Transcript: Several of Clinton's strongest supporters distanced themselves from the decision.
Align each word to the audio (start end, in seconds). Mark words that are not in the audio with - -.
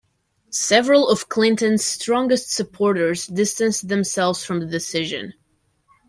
Several 0.49 1.07
of 1.09 1.29
Clinton's 1.29 1.85
strongest 1.85 2.49
supporters 2.51 3.27
distanced 3.27 3.87
themselves 3.87 4.43
from 4.43 4.59
the 4.59 4.65
decision. 4.65 5.35